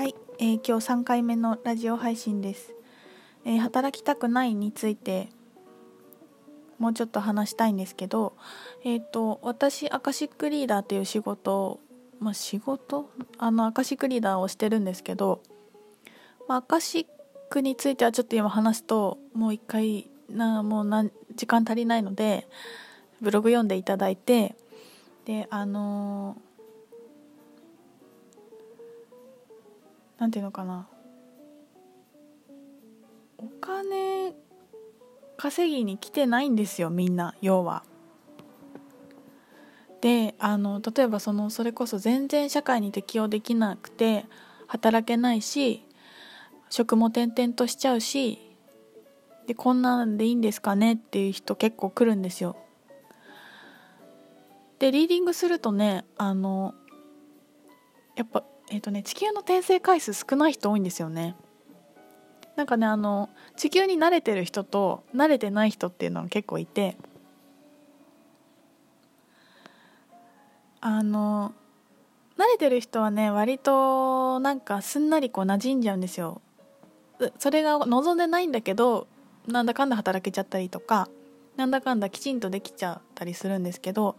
[0.00, 2.72] はい、えー今日3回目のラジオ配信です、
[3.44, 5.28] えー働きたくないについて
[6.78, 8.32] もうちょっと話したいんですけど
[8.82, 11.80] えっ、と私アカシックリーダーという仕事
[12.18, 13.10] まあ仕事？
[13.36, 15.42] あのアカシックリーダーをしてるんですけど、
[16.48, 17.06] まあ、アカシッ
[17.50, 22.48] クについてはちょっと今話すともう一回なもうなん時間足りないので
[23.20, 24.56] ブログ読んでいただいて
[25.26, 26.49] であのー
[30.20, 30.86] なんていうのかな
[33.38, 34.34] お金
[35.38, 37.82] 稼ぎに来てないんですよみんな要は。
[40.02, 44.24] であの例えばそのそれこそ全然社会に適応できなくて
[44.66, 45.82] 働けないし
[46.70, 48.38] 職も転々としちゃうし
[49.46, 52.56] でこんなんでいいんですかねっていう人結構来るんですよ。
[54.78, 56.74] でリーディングするとねあの
[58.16, 61.36] やっぱえっ、とね地球の転生回数少ない人多いんですよね。
[62.56, 66.96] なんかねあの地球に慣れてる人と慣れてない人っていうのが結構いて
[70.80, 71.52] あの
[72.36, 76.40] 慣れてる人はね割となんかすんなりこう馴染んじゃうんですよ。
[77.38, 79.06] それが望んでないんだけど
[79.46, 81.08] なんだかんだ働けちゃったりとか
[81.56, 84.16] なんだかんだきちんとできちゃったりするんですけど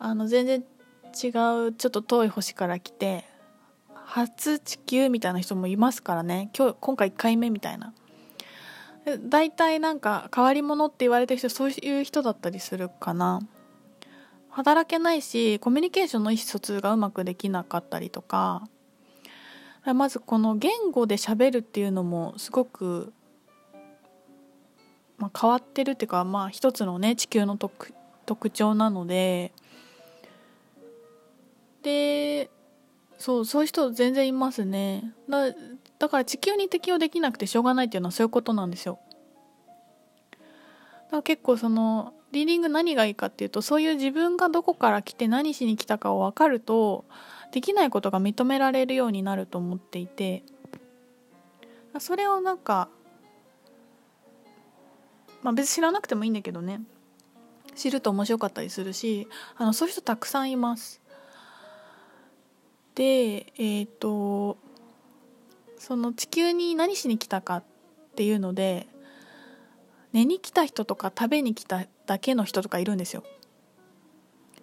[0.00, 1.28] あの全然違
[1.68, 3.24] うちょっと遠い星から来て
[4.16, 6.48] 初地球みたいな人もいますからね。
[6.56, 7.92] 今日今回1回目みたいな。
[9.28, 13.40] 大体なんか変わり者って言われてる人そういう人だったりするかな。
[14.48, 18.66] 働けないしコミュニケーションの意思疎通がうまくできなかったりとか。
[19.84, 23.12] まずこの言語で喋るっていうのもすごく、
[25.18, 29.52] まあ、変わってるっていうかまあ一つのね地球の特徴なので。
[31.82, 32.50] で
[33.18, 35.14] そうそういう人全然いますね。
[35.28, 35.52] だ
[35.98, 38.98] だから地球に適応できなくてしょうがないっていうのはそういうことなんですよ。
[40.30, 47.04] だから結構そのリーディング何がいいかっていうとそういう自分がどこから来て何しに来たかを分かると
[47.52, 50.42] できないことが認められるようになると思っていて。
[51.98, 52.88] それをなんか
[55.42, 56.80] まあ別に知らなくてもいいんだけどね。
[57.74, 61.00] 知ると面白かったりするしあのそういう人たくさんいます。
[62.96, 64.56] でえっ、と
[65.78, 67.64] その地球に何しに来たかっ
[68.16, 68.88] ていうので
[70.12, 73.22] 寝に来た人とか食べに来ただけの人とかいるんですよ。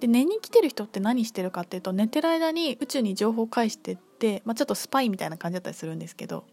[0.00, 6.44] で寝に来てる人って何してるかっていうと寝てる間に宇宙に情報を返してって、まあ、ちょっとスパイみたいな感じだったりするんですけど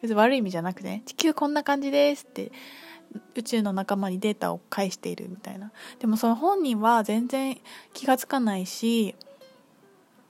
[0.00, 2.50] 別に悪い意味じゃなくてね地球こんな感じですって
[3.34, 5.72] 宇宙の仲間にデータを返しているみたいな。
[5.98, 7.58] でもその本人は全然
[7.92, 9.16] 気が付かないし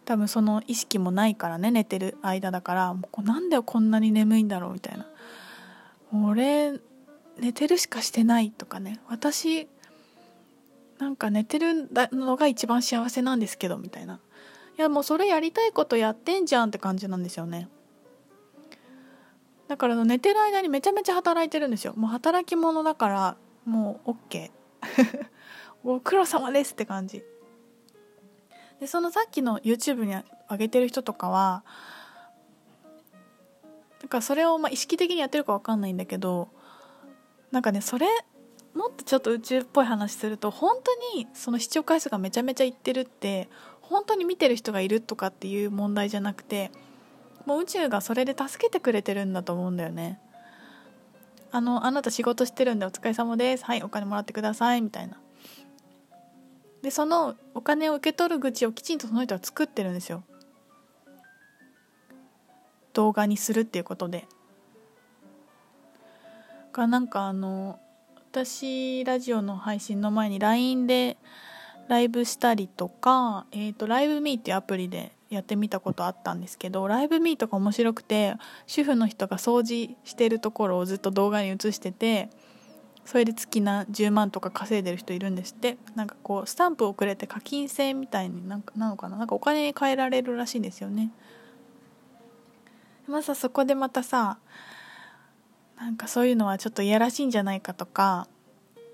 [0.09, 5.07] 多分その意識もないからね寝てる間だからもうなんでこんなに眠いんだろうみたいな。
[6.15, 6.81] 俺
[7.39, 9.01] 寝てるしかしてないとかね。
[9.11, 9.69] 私
[10.99, 14.19] なんか寝てるのが一番幸せなんですけどみたいな。
[14.79, 17.69] いやもうそれやりたいことやってんじゃんって感じなんですよね。
[19.69, 21.93] だから寝てる間にめちゃめちゃ働いてるんですよ。
[21.99, 23.37] もう働き者だから
[23.67, 24.51] もう OK
[25.85, 27.23] ご苦労様ですって感じ。
[28.81, 30.15] でそのさっきの YouTube に
[30.51, 31.65] 上げてる人とかは
[34.01, 36.49] なんかそれをまあ意識的にやってるか分かんないんだけど
[37.51, 38.07] なんかねそれ
[38.75, 43.49] もっとちょっと宇宙っぽい話すると本当にその視聴回数がめちゃめちゃいってるって
[43.81, 46.71] 本当に見てる人がいるとかっていう問題じゃなくて
[47.47, 50.21] もう宇宙がそれで助けてくれてるんだと思うんだよね。
[51.51, 53.65] あのあなた仕事してるんでお疲れ様です。
[53.65, 55.19] はいお金もらってくださいみたいな。
[56.83, 60.23] でそのお金を受け取る口をきちんとその人は作ってるんですよ。
[62.93, 64.27] 動画にするっていうことで。
[66.73, 67.79] がなんかあの
[68.31, 71.17] 私ラジオの配信の前に LINE で
[71.89, 78.35] ライブしたりとか、えー、とライブミーっていうアプリでやってみたことあったんですけどライブミーとか面白くて
[78.67, 82.31] 主婦の人が掃除してるところをずっと動画に映してて
[83.09, 85.79] それで月な10万とか稼いでる人いるんですって。
[85.95, 89.17] なんかこうスタンプをくれて課金制みたいになんかなのかな。
[89.17, 91.11] なんかお金に換えられるらしいんですよね。
[93.07, 94.37] まあさそこでまたさ
[95.79, 98.29] なんかそういうのはちょっといやらしいんじゃないかとか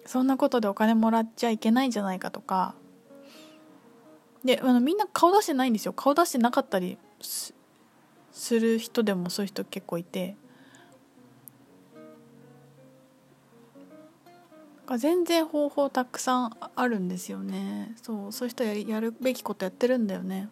[0.07, 2.77] そんなことでお金もらっちゃいけないんじゃないかとか。
[4.45, 5.93] であのみんな顔出してないんですよ。
[5.93, 7.53] 顔出してなかったりす
[8.31, 10.37] する人でもそういう人結構いて。
[14.87, 17.95] が全然方法たくさんあるんですよね。
[18.03, 20.49] そうそういう人ややるべきことやってるんだよね。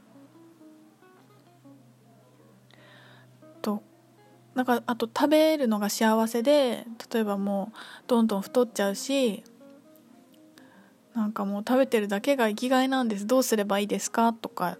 [3.61, 3.82] と
[4.55, 7.76] なんかあと食べるのが幸せで例えばもう
[8.06, 9.44] どんどん太っちゃうし
[11.14, 13.26] なんかもう食べてるだけが生きがいなんです。
[13.26, 14.79] どうすればいいですかとか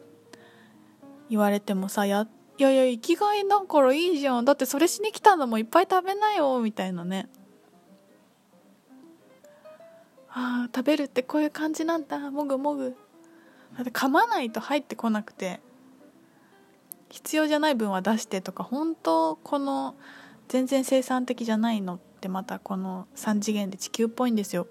[1.29, 2.27] 言われてもさや
[2.59, 4.45] いやいや生きがいだからいいじゃん。
[4.45, 5.61] だってそれしに来たんだもん。
[5.61, 7.29] いっぱい食べなよみたいなね。
[10.35, 12.31] ああ食べるってこういう感じなんだ。
[12.31, 12.97] もぐもぐ。
[13.77, 15.61] だって噛まないと入ってこなくて。
[17.13, 19.95] 必要じゃない分は出してとか本当この
[20.49, 24.67] 全然生産的じゃないのってまたこの3次元で地球っぽいんですよ。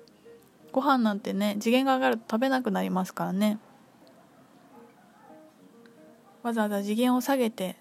[0.72, 3.60] ご飯なんてね次元が上がると食べなくなりますからね。
[6.42, 7.76] わざわざ次元を下げて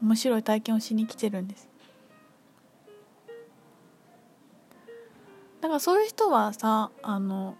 [0.00, 1.68] 面白い体験をしに来てるんです。
[5.64, 7.56] だからそういう人はさあの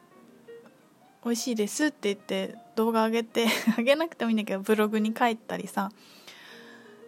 [1.24, 3.46] 美味しいですって言って動画上げて
[3.78, 5.90] 上げなくてもいいんだけどブログに書いたりさ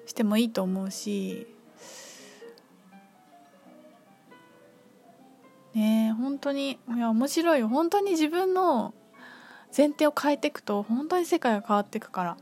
[0.07, 1.47] してもいいと思うし
[5.75, 7.69] ねえ本当にいや面白いよ。
[7.69, 8.95] 本当に自分の
[9.77, 12.37] 前提を変えていくと本当に世界が変わっていくから。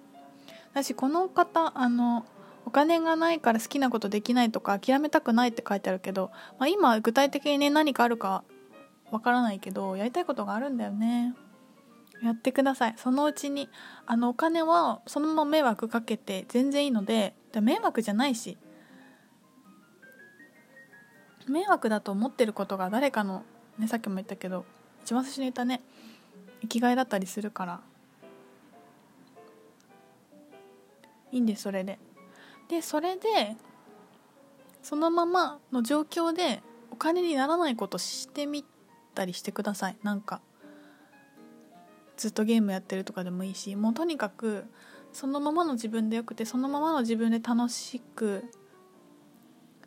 [0.75, 2.25] だしこの方あの
[2.66, 8.44] お金がないから好きなことできないとか諦めたくないって書いてあるけど、まあ、今具体的にね何かあるか
[9.11, 11.34] わからないけどやりたいことがあるんだよね。
[12.22, 12.94] やってください。
[12.96, 13.69] そのうちに
[14.06, 18.56] あのお金はそのまま迷惑かけて全然いいので迷惑じゃないし
[21.46, 23.44] 迷惑だと思ってることが誰かの、
[23.78, 24.64] ね、さっきも言ったけど
[25.05, 25.82] 一番最初に言ったね
[26.62, 27.81] 生きがいだったりするから。
[31.31, 31.99] いいんですそれで。
[32.75, 33.55] でそれで
[34.82, 36.61] そのままの状況で
[36.91, 38.65] お金にならないことしてみ
[39.15, 39.97] たりしてください。
[40.03, 40.41] なんか
[42.17, 44.65] ずっとゲームやってるとかでもいいしもうとにかく
[45.12, 48.44] そのままの自分でよくてそのままの自分で楽しく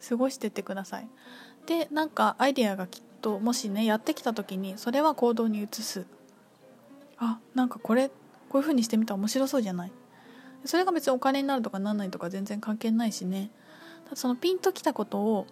[0.08, 1.10] 過ごしてってください。
[1.66, 6.06] でなんかアイデアがきっともしねやってきた時にそれは行動に移す。
[7.18, 8.14] あなんかこれこ
[8.54, 9.92] ういう風にしてみたら面白そうじゃない？
[10.68, 13.50] それが別にお金になるとかなんないとか全然関係ないしね。
[14.14, 15.48] そのピンときたことを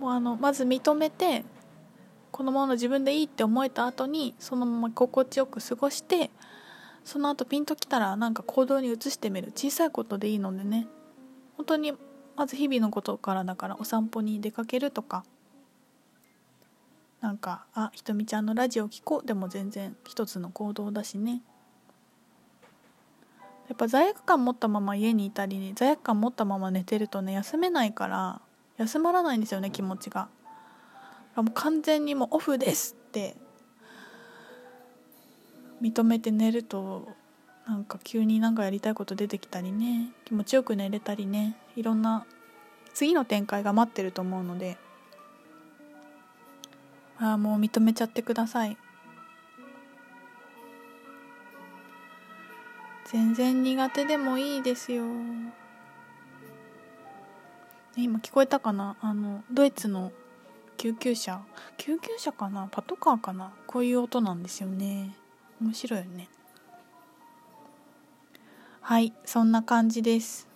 [0.00, 1.44] もうあのまず認めて
[2.30, 6.30] このままの自分でいいって思えた後にそのまま心地よく過ごして
[7.04, 9.52] その後ピンときたらなんか行動に移してみる。
[9.54, 10.88] 小さいことでいいのでね。
[11.56, 11.94] 本当に
[12.36, 15.24] まず日々のことからだからお散歩に出かけるとか。
[17.20, 19.26] なんかあひとみちゃんのラジオ聞こう。
[19.26, 21.42] でも全然一つの行動だしね。
[23.68, 28.40] やっぱ罪悪感持ったまま家にいたりね罪悪感持ったまま寝てるとね休めないから
[28.78, 30.28] 休まらないんですよね気持ちが。
[31.34, 33.36] もう完全にもうオフですって
[35.82, 37.08] 認めて寝ると
[37.66, 42.24] なんか急になんかやりたいこと出てきたりね気持ちよく寝れたりねいろんな
[42.94, 44.78] 次の展開が待ってると思うので
[47.18, 48.76] ああもう認めちゃってください。
[53.16, 55.04] 全然苦手でもいいですよ。
[57.96, 58.94] 今聞こえたかな？
[59.00, 60.12] あのドイツの
[60.76, 61.40] 救急車。
[61.78, 62.68] 救急車かな？
[62.70, 63.54] パトカーかな？
[63.66, 65.16] こういう音なんですよね。
[65.62, 66.28] 面白いよね。
[68.82, 70.46] はいそんな感じです、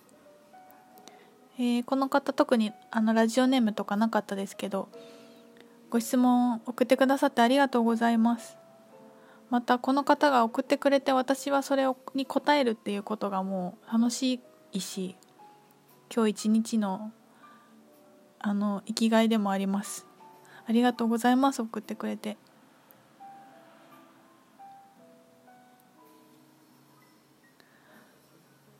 [1.57, 4.87] えー、この方特にあのラジオネームとかなかったですけど
[5.89, 8.55] ご質問送ってくださってありがとうございます。
[9.51, 14.39] またこの方が送ってくれて私はそれに答えるっていうことがもう楽し
[14.71, 15.17] いし
[16.13, 17.11] 今日一日の
[18.39, 20.07] あの生きがいでもあります。
[20.65, 22.37] ありがとうございます送ってくれて。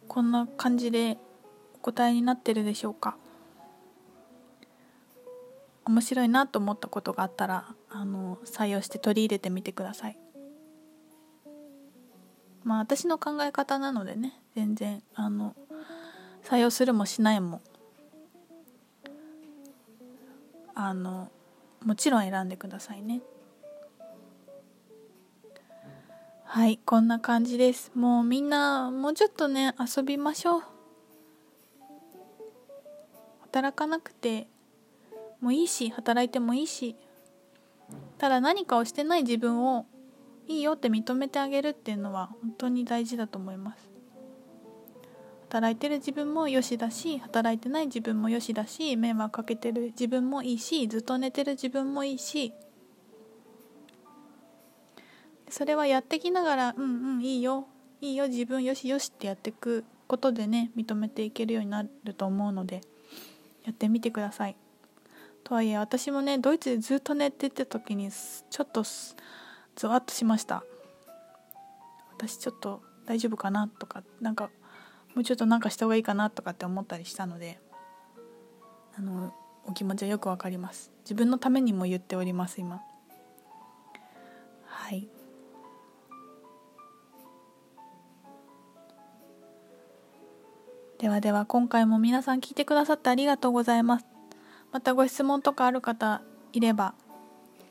[0.08, 1.18] こんな感じで
[1.76, 3.18] お答えになってるでしょうか。
[5.86, 10.31] 面白いなと思ったことがあったらあの採用して取り入れてみてください。
[12.64, 15.56] まあ私の考え方なのでね全然あの
[16.44, 17.62] 採用するもしないも
[20.74, 21.30] あの
[21.84, 23.22] もちろん選んでくださいね。
[26.44, 27.92] はいこんな感じです。
[27.96, 30.64] もうみんなもうちょっとね遊びましょう。
[33.42, 34.48] 働かなくて
[35.40, 36.96] もいいし働いてもいいし
[38.18, 39.86] ただ何かをしてない自分を
[40.48, 43.90] いいよって認めてあげるっていうのは本当に大事だと思います。
[45.44, 52.54] 働いてる自分もよしだし働いてない自分もよしだし迷惑かけてる自分もいいしずっと寝てる自分もいいし。
[55.50, 57.68] それはやってきながらうんうんいいよ。
[58.00, 62.82] いいよ自分よしよしってやっていくことでね認めていけるようになると思うので
[63.64, 64.56] やってみてください。
[65.44, 68.84] とはいえ私もねドイツでずっと寝てた時にちょっと
[69.82, 70.64] ゾワッとしました。
[72.16, 74.52] 私ちょっと大丈夫かなとかなんか
[75.16, 77.60] もうちょっとなんかした方がいいかなとかって思ったりしたので
[78.96, 79.34] あの
[79.66, 80.92] お気持ちはよくわかります。
[81.00, 82.84] 自分のためにも言っております今。
[84.66, 85.08] はい。
[91.00, 94.06] ではでは今回も皆さん聞いてくださってありがとうございます。
[94.72, 96.22] またご質問とかある方
[96.54, 96.94] いれば、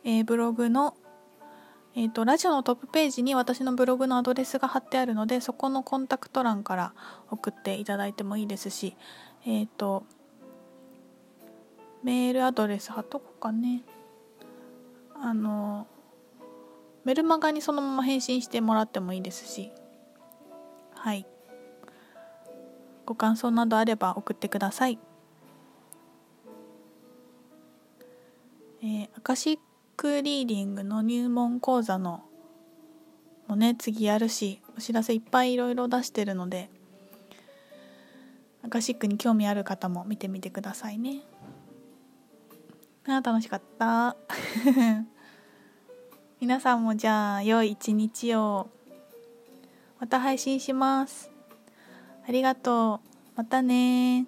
[0.03, 0.97] えー、ブログの
[1.97, 6.93] えーと、ラジオのトップページに私のブログのアドレスが貼ってあるのでそこのコンタクト欄から
[7.31, 8.97] 送っていただいてもいいですし、
[9.45, 10.05] え、ー、と
[12.05, 13.83] メールアドレス貼っとこうかね。
[15.23, 15.87] あの
[17.05, 19.71] メルマガにそのまま返信してもらってもいいですし
[20.95, 21.27] はい。
[23.05, 24.99] ご感想などあれば送ってください。
[28.83, 29.59] えー、アカシ
[30.01, 32.23] ックリーディングの入門講座の
[33.47, 36.71] もね次やるしお知らせいっぱいいろいろ出してるので
[38.65, 41.21] アカシックに興味ある方も見てみてくださいね。
[43.07, 44.17] あ楽しかった。
[46.41, 48.69] 皆さんもじゃあ良い一日を。
[49.99, 51.31] また配信します。
[52.27, 53.09] ありがとう。
[53.37, 54.27] またね